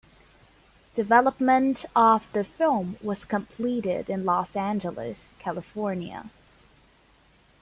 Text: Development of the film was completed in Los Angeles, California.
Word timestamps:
Development 0.95 1.85
of 1.95 2.27
the 2.33 2.43
film 2.43 2.97
was 3.03 3.23
completed 3.23 4.09
in 4.09 4.25
Los 4.25 4.55
Angeles, 4.55 5.29
California. 5.37 6.27